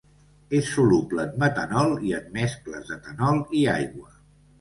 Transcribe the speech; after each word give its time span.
És 0.59 0.69
soluble 0.77 1.25
en 1.27 1.35
metanol 1.43 1.93
i 2.07 2.13
en 2.21 2.31
mescles 2.39 2.89
d'etanol 2.89 3.43
i 3.61 3.63
aigua. 3.75 4.09